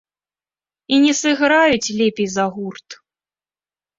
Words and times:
І 0.95 0.97
не 1.03 1.11
сыграюць 1.19 1.93
лепей 1.99 2.27
за 2.37 2.45
гурт. 2.55 2.87